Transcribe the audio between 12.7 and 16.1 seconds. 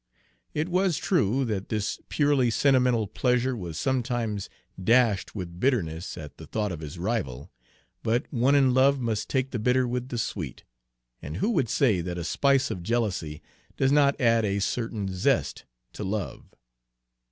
of jealousy does not add a certain zest to